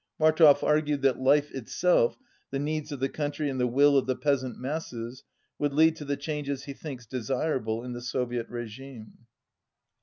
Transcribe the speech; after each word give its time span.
Martov 0.19 0.63
argued 0.63 1.03
that 1.03 1.19
life 1.21 1.51
itself, 1.51 2.17
the 2.49 2.57
needs 2.57 2.91
of 2.91 2.99
the 2.99 3.07
country 3.07 3.51
and 3.51 3.59
the 3.59 3.67
will 3.67 3.95
of 3.99 4.07
the 4.07 4.15
peasant 4.15 4.57
masses, 4.57 5.23
would 5.59 5.73
lead 5.73 5.95
to 5.97 6.05
the 6.05 6.17
changes 6.17 6.63
he 6.63 6.73
thinks 6.73 7.05
desirable 7.05 7.83
in 7.83 7.93
the 7.93 8.01
Soviet 8.01 8.49
regime. 8.49 9.27